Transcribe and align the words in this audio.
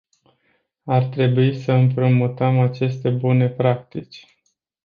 Ar 0.85 1.03
trebui 1.05 1.55
să 1.57 1.71
împrumutăm 1.71 2.59
aceste 2.59 3.09
bune 3.09 3.49
practici. 3.49 4.37